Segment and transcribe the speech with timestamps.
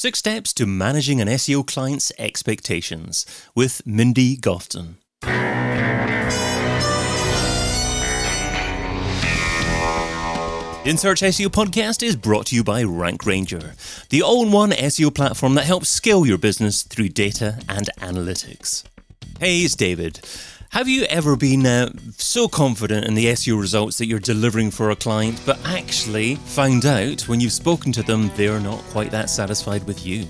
[0.00, 4.94] Six Steps to Managing an SEO Client's Expectations with Mindy Gofton.
[10.86, 13.74] InSearch SEO podcast is brought to you by Rank Ranger,
[14.08, 18.84] the all in one SEO platform that helps scale your business through data and analytics.
[19.38, 20.20] Hey, it's David.
[20.72, 24.90] Have you ever been uh, so confident in the SEO results that you're delivering for
[24.90, 29.28] a client, but actually found out when you've spoken to them they're not quite that
[29.30, 30.28] satisfied with you?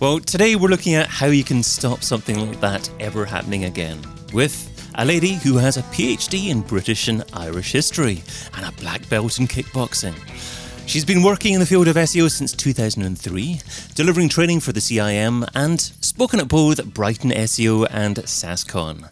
[0.00, 4.00] Well, today we're looking at how you can stop something like that ever happening again
[4.32, 8.22] with a lady who has a PhD in British and Irish history
[8.54, 10.14] and a black belt in kickboxing.
[10.86, 13.60] She's been working in the field of SEO since 2003,
[13.94, 19.10] delivering training for the CIM and spoken at both Brighton SEO and SAScon.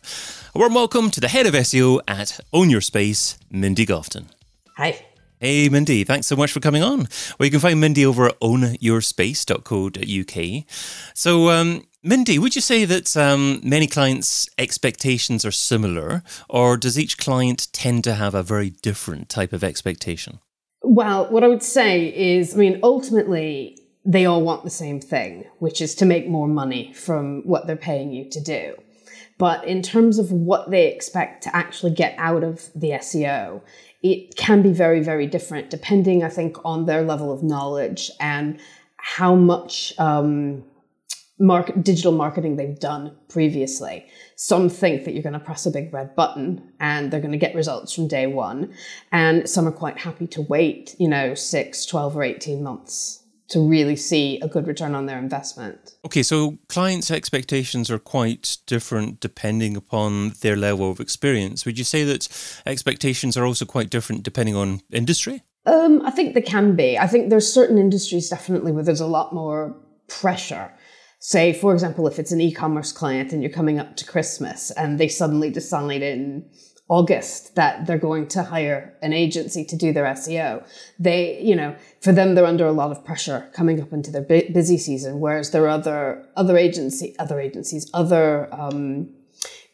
[0.56, 4.26] A warm welcome to the head of SEO at Own Your Space, Mindy Gofton.
[4.76, 5.04] Hi.
[5.40, 7.08] Hey, Mindy, thanks so much for coming on.
[7.36, 10.64] Well, you can find Mindy over at ownyourspace.co.uk.
[11.12, 17.00] So, um, Mindy, would you say that um, many clients' expectations are similar, or does
[17.00, 20.38] each client tend to have a very different type of expectation?
[20.82, 25.46] Well, what I would say is, I mean, ultimately, they all want the same thing,
[25.58, 28.76] which is to make more money from what they're paying you to do.
[29.38, 33.62] But in terms of what they expect to actually get out of the SEO,
[34.02, 38.60] it can be very, very different depending, I think, on their level of knowledge and
[38.96, 40.64] how much um,
[41.38, 44.06] market, digital marketing they've done previously.
[44.36, 47.38] Some think that you're going to press a big red button and they're going to
[47.38, 48.72] get results from day one.
[49.10, 53.60] And some are quite happy to wait, you know, six, 12, or 18 months to
[53.60, 55.94] really see a good return on their investment.
[56.04, 61.66] Okay, so clients' expectations are quite different depending upon their level of experience.
[61.66, 62.28] Would you say that
[62.64, 65.42] expectations are also quite different depending on industry?
[65.66, 66.98] Um, I think they can be.
[66.98, 69.76] I think there's certain industries definitely where there's a lot more
[70.08, 70.72] pressure.
[71.20, 75.00] Say, for example, if it's an e-commerce client and you're coming up to Christmas and
[75.00, 76.50] they suddenly decide in
[76.88, 80.66] August that they're going to hire an agency to do their SEO.
[80.98, 84.22] They, you know, for them, they're under a lot of pressure coming up into their
[84.22, 89.08] busy season, whereas there are other, other agency, other agencies, other, um,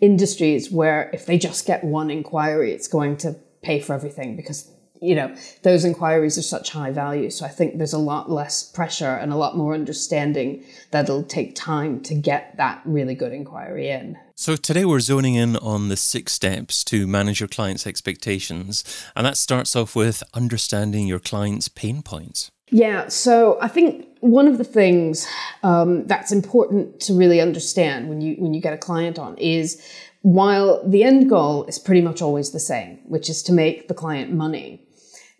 [0.01, 4.71] industries where if they just get one inquiry, it's going to pay for everything because
[5.01, 7.31] you know, those inquiries are such high value.
[7.31, 11.23] So I think there's a lot less pressure and a lot more understanding that it'll
[11.23, 14.19] take time to get that really good inquiry in.
[14.35, 18.85] So today we're zoning in on the six steps to manage your client's expectations.
[19.17, 22.51] And that starts off with understanding your client's pain points.
[22.71, 25.27] Yeah, so I think one of the things
[25.63, 29.83] um, that's important to really understand when you when you get a client on is
[30.23, 33.95] while the end goal is pretty much always the same, which is to make the
[33.95, 34.87] client money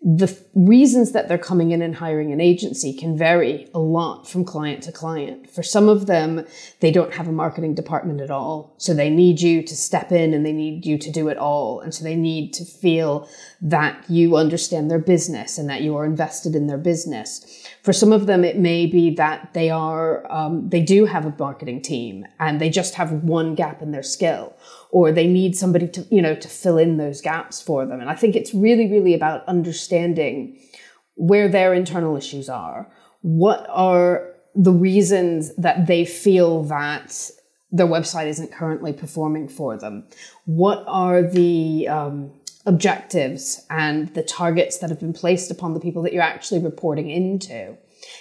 [0.03, 4.43] the reasons that they're coming in and hiring an agency can vary a lot from
[4.43, 5.47] client to client.
[5.47, 6.43] For some of them,
[6.79, 8.73] they don't have a marketing department at all.
[8.77, 11.81] So they need you to step in and they need you to do it all.
[11.81, 13.29] And so they need to feel
[13.61, 17.69] that you understand their business and that you are invested in their business.
[17.83, 21.33] For some of them, it may be that they are, um, they do have a
[21.37, 24.55] marketing team and they just have one gap in their skill
[24.91, 27.99] or they need somebody to, you know, to fill in those gaps for them.
[27.99, 30.59] And I think it's really, really about understanding
[31.15, 32.91] where their internal issues are.
[33.21, 37.31] What are the reasons that they feel that
[37.71, 40.05] their website isn't currently performing for them?
[40.45, 42.31] What are the um,
[42.65, 47.09] objectives and the targets that have been placed upon the people that you're actually reporting
[47.09, 47.77] into?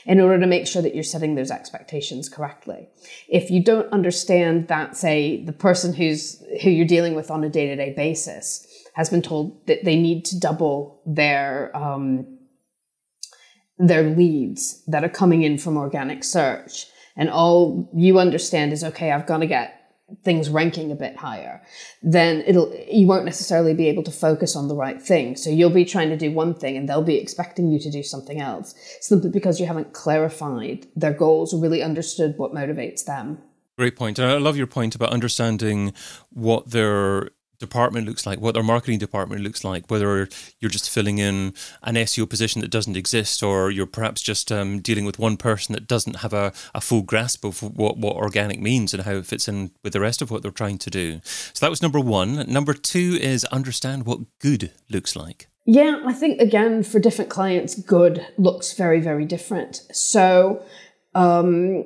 [0.06, 2.88] in order to make sure that you're setting those expectations correctly.
[3.28, 7.48] If you don't understand that, say, the person who's who you're dealing with on a
[7.48, 12.38] day-to-day basis has been told that they need to double their um,
[13.78, 16.86] their leads that are coming in from organic search,
[17.16, 19.79] and all you understand is okay, I've got to get
[20.22, 21.62] things ranking a bit higher,
[22.02, 25.36] then it'll you won't necessarily be able to focus on the right thing.
[25.36, 28.02] So you'll be trying to do one thing and they'll be expecting you to do
[28.02, 33.38] something else simply because you haven't clarified their goals or really understood what motivates them.
[33.78, 34.18] Great point.
[34.18, 35.94] And I love your point about understanding
[36.30, 37.30] what their
[37.60, 40.28] department looks like, what their marketing department looks like, whether
[40.58, 44.80] you're just filling in an SEO position that doesn't exist, or you're perhaps just um,
[44.80, 48.60] dealing with one person that doesn't have a, a full grasp of what, what organic
[48.60, 51.20] means and how it fits in with the rest of what they're trying to do.
[51.24, 52.50] So that was number one.
[52.50, 55.46] Number two is understand what good looks like.
[55.66, 59.82] Yeah, I think again, for different clients, good looks very, very different.
[59.92, 60.64] So
[61.14, 61.84] um,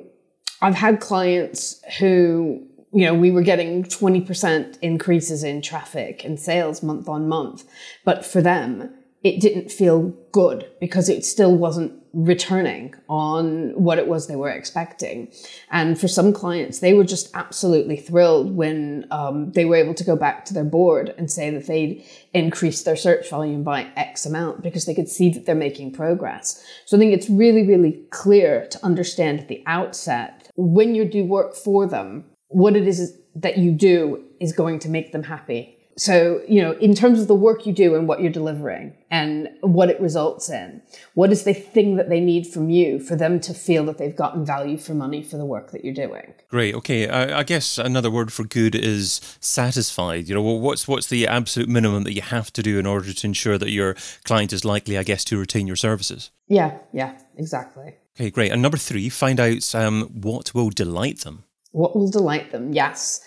[0.61, 6.81] I've had clients who you know, we were getting 20% increases in traffic and sales
[6.81, 7.65] month on month.
[8.03, 8.93] But for them,
[9.25, 14.51] it didn't feel good because it still wasn't returning on what it was they were
[14.51, 15.31] expecting.
[15.71, 20.03] And for some clients, they were just absolutely thrilled when um, they were able to
[20.03, 24.27] go back to their board and say that they'd increased their search volume by X
[24.27, 26.63] amount because they could see that they're making progress.
[26.85, 31.25] So I think it's really, really clear to understand at the outset when you do
[31.25, 32.25] work for them,
[32.55, 36.73] what it is that you do is going to make them happy so, you know,
[36.73, 40.49] in terms of the work you do and what you're delivering and what it results
[40.49, 40.81] in,
[41.13, 44.15] what is the thing that they need from you for them to feel that they've
[44.15, 46.33] gotten value for money for the work that you're doing?
[46.49, 46.75] Great.
[46.75, 47.07] Okay.
[47.07, 50.27] I, I guess another word for good is satisfied.
[50.27, 53.13] You know, well, what's what's the absolute minimum that you have to do in order
[53.13, 56.29] to ensure that your client is likely, I guess, to retain your services?
[56.49, 56.77] Yeah.
[56.91, 57.17] Yeah.
[57.37, 57.95] Exactly.
[58.17, 58.31] Okay.
[58.31, 58.51] Great.
[58.51, 61.44] And number three, find out um, what will delight them.
[61.75, 62.71] What will delight them?
[62.71, 63.19] Yes.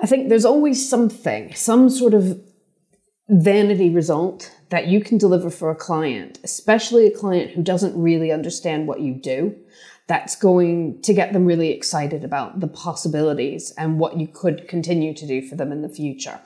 [0.00, 2.40] I think there's always something, some sort of
[3.28, 8.32] vanity result that you can deliver for a client, especially a client who doesn't really
[8.32, 9.54] understand what you do,
[10.06, 15.12] that's going to get them really excited about the possibilities and what you could continue
[15.14, 16.40] to do for them in the future.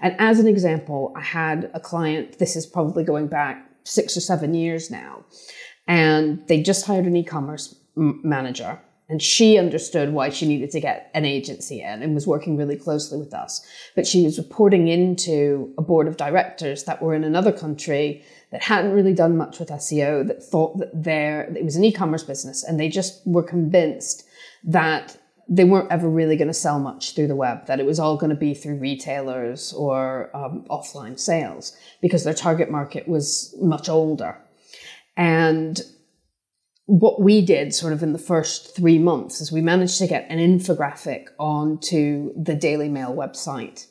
[0.00, 4.20] And as an example, I had a client, this is probably going back six or
[4.20, 5.24] seven years now,
[5.88, 10.80] and they just hired an e commerce manager and she understood why she needed to
[10.80, 13.64] get an agency in and was working really closely with us.
[13.94, 18.62] But she was reporting into a board of directors that were in another country that
[18.62, 22.64] hadn't really done much with SEO, that thought that there it was an e-commerce business,
[22.64, 24.24] and they just were convinced
[24.62, 25.18] that
[25.48, 28.16] they weren't ever really going to sell much through the web, that it was all
[28.16, 33.90] going to be through retailers or um, offline sales because their target market was much
[33.90, 34.38] older.
[35.16, 35.82] And
[36.86, 40.26] what we did sort of in the first three months is we managed to get
[40.28, 43.86] an infographic onto the Daily Mail website.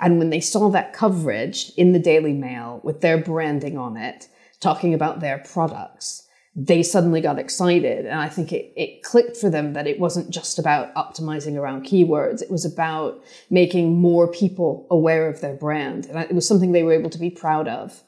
[0.00, 4.28] And when they saw that coverage in the Daily Mail with their branding on it,
[4.60, 6.26] talking about their products,
[6.56, 8.06] they suddenly got excited.
[8.06, 11.86] And I think it, it clicked for them that it wasn't just about optimizing around
[11.86, 12.42] keywords.
[12.42, 16.06] It was about making more people aware of their brand.
[16.06, 18.02] And it was something they were able to be proud of.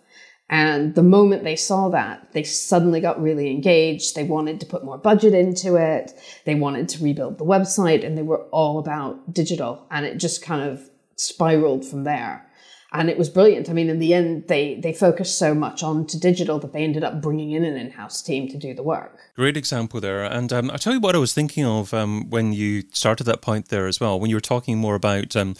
[0.51, 4.15] And the moment they saw that, they suddenly got really engaged.
[4.15, 6.13] They wanted to put more budget into it.
[6.47, 9.87] They wanted to rebuild the website and they were all about digital.
[9.91, 12.47] And it just kind of spiraled from there.
[12.91, 13.69] And it was brilliant.
[13.69, 16.83] I mean, in the end, they, they focused so much on to digital that they
[16.83, 19.19] ended up bringing in an in-house team to do the work.
[19.37, 20.25] Great example there.
[20.25, 23.43] And um, I'll tell you what I was thinking of um, when you started that
[23.43, 25.55] point there as well, when you were talking more about um,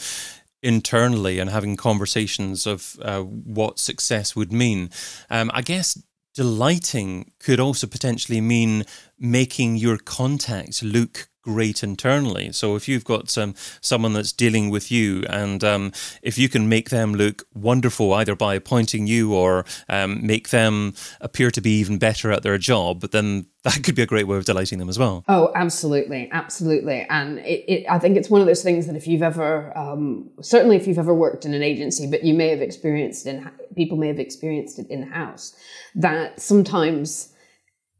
[0.61, 4.89] internally and having conversations of uh, what success would mean.
[5.29, 6.01] Um, I guess
[6.35, 8.85] delighting could also potentially mean
[9.17, 12.51] making your contacts look great internally.
[12.51, 15.91] So if you've got um, someone that's dealing with you, and um,
[16.21, 20.93] if you can make them look wonderful either by appointing you or um, make them
[21.19, 24.37] appear to be even better at their job, then that could be a great way
[24.37, 25.25] of delighting them as well.
[25.27, 27.07] Oh, absolutely, absolutely.
[27.09, 30.29] And it, it, I think it's one of those things that if you've ever, um,
[30.41, 33.97] certainly if you've ever worked in an agency, but you may have experienced in people
[33.97, 35.55] may have experienced it in house,
[35.95, 37.33] that sometimes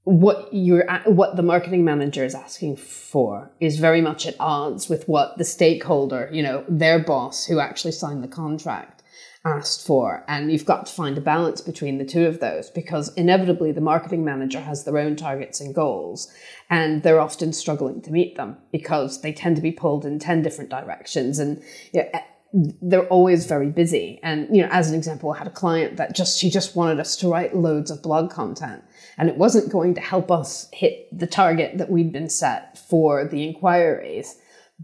[0.04, 5.07] what you're what the marketing manager is asking for is very much at odds with
[5.07, 9.04] what the stakeholder, you know, their boss who actually signed the contract
[9.46, 10.24] asked for.
[10.28, 13.81] And you've got to find a balance between the two of those because inevitably the
[13.81, 16.31] marketing manager has their own targets and goals
[16.69, 20.41] and they're often struggling to meet them because they tend to be pulled in 10
[20.41, 21.62] different directions and
[21.94, 22.20] you know,
[22.53, 24.20] they're always very busy.
[24.24, 27.00] And, you know, as an example, I had a client that just, she just wanted
[27.00, 28.84] us to write loads of blog content
[29.18, 33.25] and it wasn't going to help us hit the target that we'd been set for
[33.25, 34.38] the inquiries.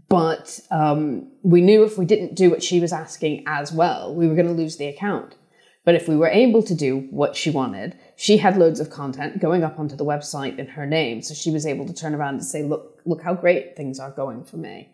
[0.08, 4.28] But um, we knew if we didn't do what she was asking as well, we
[4.28, 5.34] were going to lose the account.
[5.84, 9.40] But if we were able to do what she wanted, she had loads of content
[9.40, 11.22] going up onto the website in her name.
[11.22, 14.10] So she was able to turn around and say, look, look how great things are
[14.10, 14.88] going for me.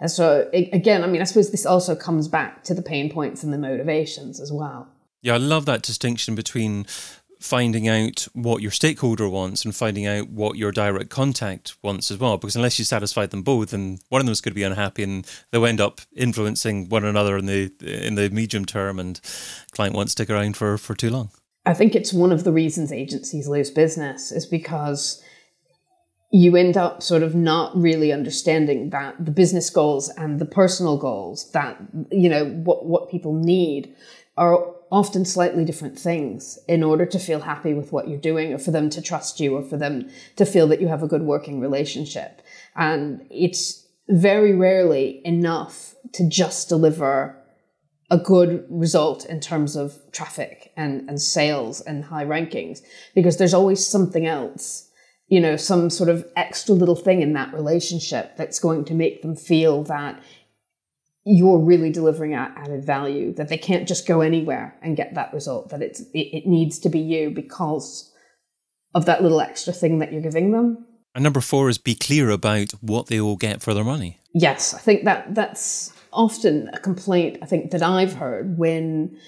[0.00, 3.42] And so again, I mean, I suppose this also comes back to the pain points
[3.42, 4.88] and the motivations as well.
[5.22, 6.86] Yeah, I love that distinction between
[7.40, 12.18] finding out what your stakeholder wants and finding out what your direct contact wants as
[12.18, 12.36] well.
[12.36, 15.02] Because unless you satisfy them both, then one of them is going to be unhappy,
[15.02, 19.20] and they'll end up influencing one another in the in the medium term, and
[19.72, 21.30] client won't stick around for for too long.
[21.68, 25.22] I think it's one of the reasons agencies lose business is because
[26.30, 30.96] you end up sort of not really understanding that the business goals and the personal
[30.96, 31.76] goals that
[32.10, 33.94] you know what what people need
[34.38, 38.58] are often slightly different things in order to feel happy with what you're doing or
[38.58, 41.22] for them to trust you or for them to feel that you have a good
[41.22, 42.40] working relationship.
[42.76, 47.37] And it's very rarely enough to just deliver
[48.10, 52.80] a good result in terms of traffic and, and sales and high rankings
[53.14, 54.88] because there's always something else,
[55.28, 59.20] you know, some sort of extra little thing in that relationship that's going to make
[59.20, 60.22] them feel that
[61.24, 65.68] you're really delivering added value, that they can't just go anywhere and get that result,
[65.68, 68.10] that it's, it, it needs to be you because
[68.94, 70.86] of that little extra thing that you're giving them.
[71.14, 74.18] And number four is be clear about what they will get for their money.
[74.32, 79.18] Yes, I think that that's often a complaint I think that I've heard when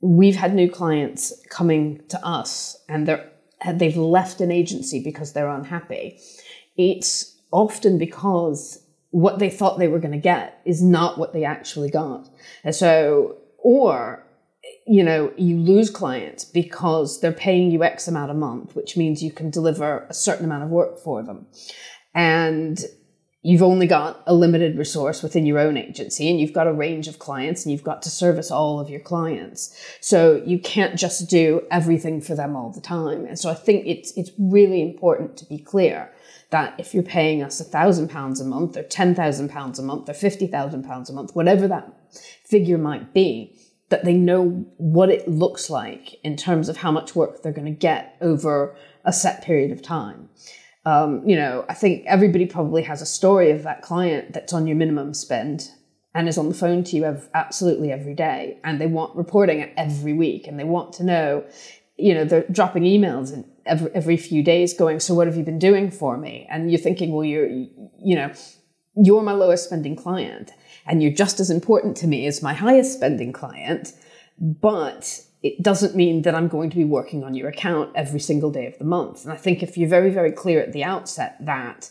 [0.00, 3.30] we've had new clients coming to us and they're
[3.74, 6.20] they've left an agency because they're unhappy.
[6.76, 11.44] It's often because what they thought they were going to get is not what they
[11.44, 12.28] actually got.
[12.64, 14.26] And so, or,
[14.86, 19.22] you know, you lose clients because they're paying you X amount a month, which means
[19.22, 21.46] you can deliver a certain amount of work for them.
[22.14, 22.84] And
[23.46, 27.06] you've only got a limited resource within your own agency and you've got a range
[27.06, 29.80] of clients and you've got to service all of your clients.
[30.00, 33.24] So you can't just do everything for them all the time.
[33.24, 36.10] And so I think it's, it's really important to be clear
[36.50, 39.82] that if you're paying us a thousand pounds a month or ten thousand pounds a
[39.82, 41.88] month or fifty thousand pounds a month, whatever that
[42.44, 43.56] figure might be,
[43.90, 47.64] that they know what it looks like in terms of how much work they're going
[47.64, 50.28] to get over a set period of time.
[50.86, 54.68] Um, you know, I think everybody probably has a story of that client that's on
[54.68, 55.72] your minimum spend
[56.14, 59.68] and is on the phone to you ev- absolutely every day, and they want reporting
[59.76, 61.44] every week, and they want to know,
[61.98, 65.58] you know, they're dropping emails every every few days, going, "So what have you been
[65.58, 68.30] doing for me?" And you're thinking, "Well, you're, you know,
[68.94, 70.52] you're my lowest spending client,
[70.86, 73.92] and you're just as important to me as my highest spending client,
[74.38, 78.50] but." It doesn't mean that I'm going to be working on your account every single
[78.50, 79.24] day of the month.
[79.24, 81.90] And I think if you're very, very clear at the outset that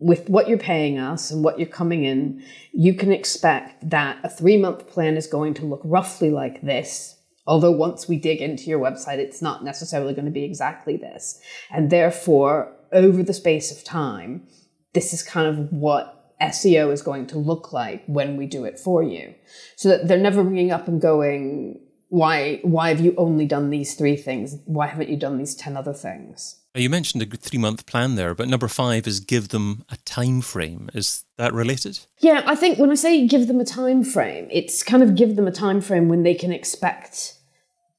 [0.00, 4.28] with what you're paying us and what you're coming in, you can expect that a
[4.28, 7.16] three month plan is going to look roughly like this.
[7.46, 11.40] Although once we dig into your website, it's not necessarily going to be exactly this.
[11.70, 14.46] And therefore, over the space of time,
[14.92, 18.78] this is kind of what SEO is going to look like when we do it
[18.78, 19.34] for you.
[19.76, 23.94] So that they're never ringing up and going, why why have you only done these
[23.94, 24.56] three things?
[24.64, 26.56] Why haven't you done these ten other things?
[26.74, 30.40] You mentioned a three month plan there, but number five is give them a time
[30.40, 30.90] frame.
[30.94, 31.98] Is that related?
[32.20, 35.36] Yeah, I think when I say give them a time frame, it's kind of give
[35.36, 37.34] them a time frame when they can expect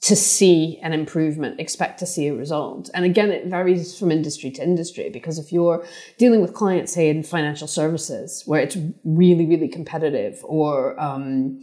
[0.02, 2.90] to see an improvement, expect to see a result.
[2.94, 5.86] And again, it varies from industry to industry because if you're
[6.18, 11.62] dealing with clients, say in financial services, where it's really, really competitive, or um,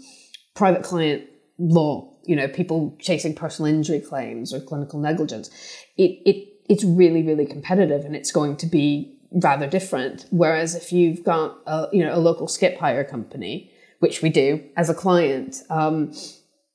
[0.55, 1.25] private client
[1.59, 5.51] law, you know, people chasing personal injury claims or clinical negligence,
[5.97, 10.27] it, it it's really, really competitive and it's going to be rather different.
[10.31, 14.63] Whereas if you've got a, you know, a local skip hire company, which we do
[14.77, 16.13] as a client, um,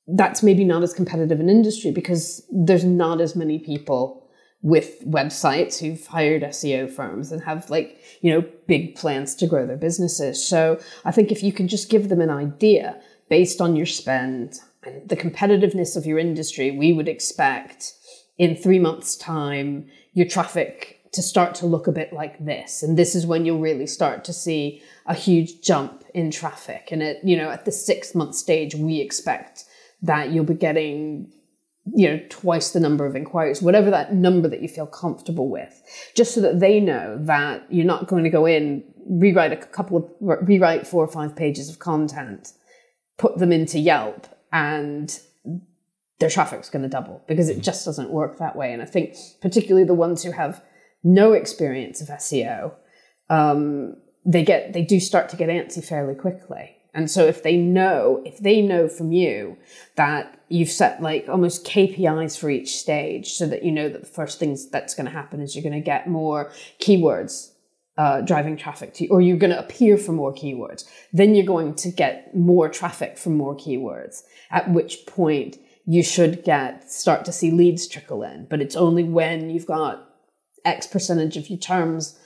[0.07, 4.29] that's maybe not as competitive an industry because there's not as many people
[4.63, 9.65] with websites who've hired SEO firms and have like, you know, big plans to grow
[9.65, 10.45] their businesses.
[10.45, 14.59] So I think if you can just give them an idea based on your spend,
[14.83, 17.93] the competitiveness of your industry, we would expect
[18.37, 22.81] in three months' time your traffic to start to look a bit like this.
[22.81, 26.89] And this is when you'll really start to see a huge jump in traffic.
[26.91, 29.65] And at, you know, at the six month stage, we expect
[30.01, 31.31] that you'll be getting
[31.93, 35.81] you know twice the number of inquiries whatever that number that you feel comfortable with
[36.15, 39.97] just so that they know that you're not going to go in rewrite a couple
[39.97, 42.53] of rewrite four or five pages of content
[43.17, 45.19] put them into yelp and
[46.19, 48.71] their traffic's going to double because it just doesn't work that way.
[48.71, 50.63] And I think particularly the ones who have
[51.03, 52.73] no experience of SEO,
[53.29, 56.77] um, they get they do start to get antsy fairly quickly.
[56.93, 59.57] And so if they know, if they know from you
[59.95, 64.07] that you've set like almost KPIs for each stage so that you know that the
[64.07, 67.51] first things that's going to happen is you're going to get more keywords
[67.97, 70.85] uh, driving traffic to you, or you're going to appear for more keywords.
[71.11, 76.43] Then you're going to get more traffic from more keywords, at which point you should
[76.43, 78.47] get, start to see leads trickle in.
[78.49, 80.07] But it's only when you've got
[80.63, 82.17] X percentage of your terms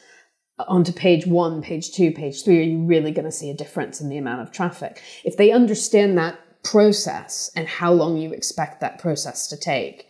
[0.60, 4.00] onto page one, page two, page three, are you really going to see a difference
[4.00, 5.02] in the amount of traffic.
[5.24, 10.08] If they understand that process and how long you expect that process to take,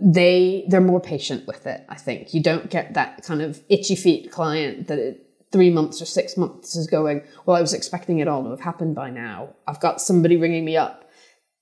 [0.00, 1.84] they they're more patient with it.
[1.88, 6.00] I think you don't get that kind of itchy feet client that it, three months
[6.00, 7.22] or six months is going.
[7.44, 9.54] Well, I was expecting it all to have happened by now.
[9.66, 11.04] I've got somebody ringing me up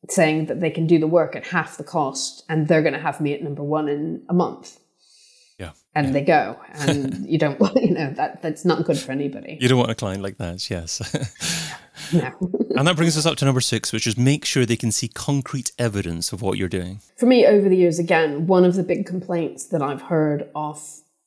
[0.09, 3.01] saying that they can do the work at half the cost, and they're going to
[3.01, 4.79] have me at number one in a month.
[5.95, 6.59] And they go.
[6.73, 9.59] And you don't want you know that that's not good for anybody.
[9.61, 11.01] You don't want a client like that yes.
[12.13, 12.33] No.
[12.77, 15.07] And that brings us up to number six which is make sure they can see
[15.07, 17.01] concrete evidence of what you're doing.
[17.17, 20.83] For me over the years again one of the big complaints that i've heard of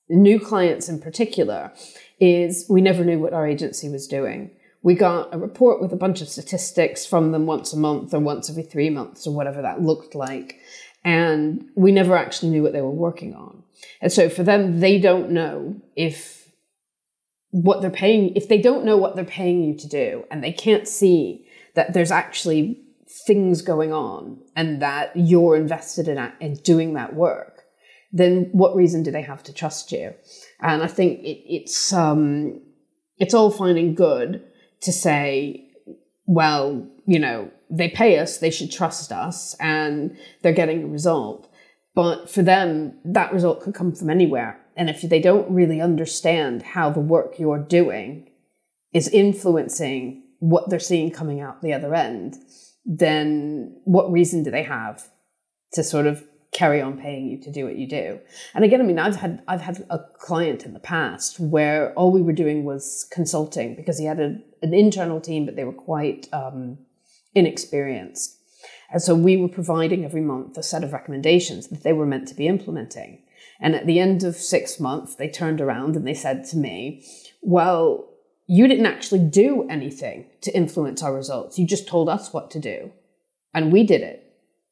[0.10, 1.72] new clients in particular
[2.19, 4.51] is we never knew what our agency was doing.
[4.81, 8.19] We got a report with a bunch of statistics from them once a month or
[8.19, 10.60] once every three months or whatever that looked like.
[11.06, 13.64] And we never actually knew what they were working on.
[14.02, 16.52] And so for them, they don't know if
[17.52, 20.52] what they're paying, if they don't know what they're paying you to do and they
[20.52, 22.82] can't see that there's actually
[23.28, 27.64] things going on and that you're invested in, in doing that work,
[28.12, 30.14] then what reason do they have to trust you?
[30.60, 32.62] And I think it, it's, um,
[33.20, 34.44] it's all fine and good
[34.82, 35.70] to say,
[36.26, 41.50] well, you know, they pay us, they should trust us, and they're getting a result.
[41.93, 44.60] But for them, that result could come from anywhere.
[44.75, 48.29] And if they don't really understand how the work you're doing
[48.93, 52.36] is influencing what they're seeing coming out the other end,
[52.86, 55.07] then what reason do they have
[55.74, 56.24] to sort of
[56.55, 58.17] carry on paying you to do what you do.
[58.53, 62.12] And again, I mean, I've had I've had a client in the past where all
[62.12, 65.74] we were doing was consulting because he had a, an internal team, but they were
[65.74, 66.77] quite um,
[67.36, 68.39] inexperienced.
[68.92, 72.27] And so we were providing every month a set of recommendations that they were meant
[72.30, 73.24] to be implementing.
[73.60, 77.06] And at the end of six months, they turned around and they said to me,
[77.42, 78.10] Well,
[78.48, 81.58] you didn't actually do anything to influence our results.
[81.58, 82.92] You just told us what to do.
[83.54, 84.22] And we did it.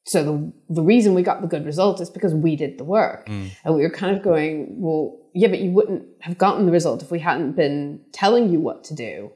[0.06, 3.26] So the the reason we got the good result is because we did the work.
[3.26, 3.50] Mm.
[3.64, 7.02] And we were kind of going, well, yeah, but you wouldn't have gotten the result
[7.02, 9.32] if we hadn't been telling you what to do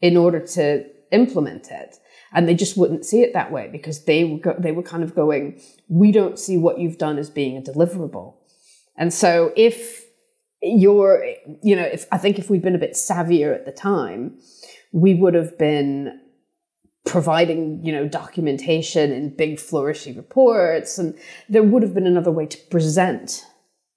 [0.00, 1.96] in order to implement it.
[2.32, 5.02] And they just wouldn't see it that way because they were go- they were kind
[5.02, 8.34] of going, we don't see what you've done as being a deliverable.
[8.96, 10.04] And so if
[10.62, 11.24] you're,
[11.62, 14.38] you know, if I think if we'd been a bit savvier at the time,
[14.92, 16.20] we would have been
[17.06, 20.98] providing, you know, documentation in big flourishy reports.
[20.98, 21.18] And
[21.48, 23.46] there would have been another way to present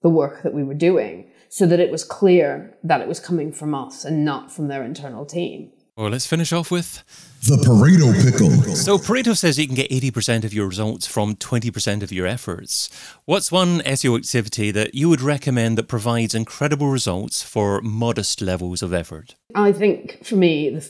[0.02, 3.52] the work that we were doing so that it was clear that it was coming
[3.52, 5.72] from us and not from their internal team.
[6.02, 7.04] Well, let's finish off with
[7.48, 8.76] the Pareto pickle.
[8.76, 12.90] So, Pareto says you can get 80% of your results from 20% of your efforts.
[13.26, 18.82] What's one SEO activity that you would recommend that provides incredible results for modest levels
[18.82, 19.36] of effort?
[19.54, 20.82] I think for me, the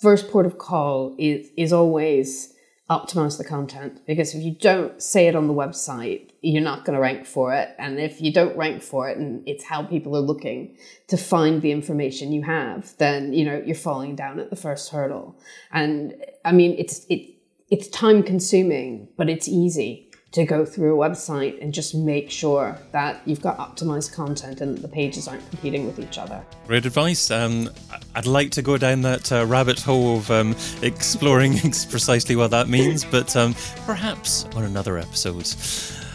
[0.00, 2.52] first port of call is is always
[2.88, 6.94] optimize the content because if you don't say it on the website you're not going
[6.94, 7.74] to rank for it.
[7.78, 10.76] And if you don't rank for it and it's how people are looking
[11.08, 14.90] to find the information you have then you know you're falling down at the first
[14.90, 15.36] hurdle.
[15.72, 17.34] And i mean it's it
[17.68, 20.05] it's time consuming but it's easy
[20.36, 24.76] to go through a website and just make sure that you've got optimized content and
[24.76, 26.44] that the pages aren't competing with each other.
[26.66, 27.30] Great advice.
[27.30, 27.70] Um,
[28.14, 32.68] I'd like to go down that uh, rabbit hole of um, exploring precisely what that
[32.68, 33.54] means, but um,
[33.86, 35.54] perhaps on another episode.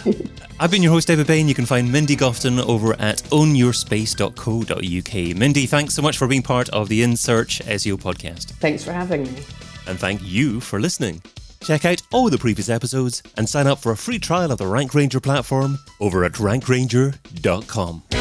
[0.59, 1.47] I've been your host, David Bain.
[1.47, 5.35] You can find Mindy Gofton over at ownyourspace.co.uk.
[5.35, 8.51] Mindy, thanks so much for being part of the In Search SEO podcast.
[8.59, 9.43] Thanks for having me.
[9.87, 11.23] And thank you for listening.
[11.61, 14.67] Check out all the previous episodes and sign up for a free trial of the
[14.67, 18.20] Rank Ranger platform over at rankranger.com.